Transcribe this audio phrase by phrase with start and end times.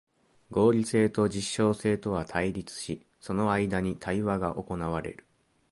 [0.49, 5.27] 合理性と実証性とは対立し、その間に対話が行われる。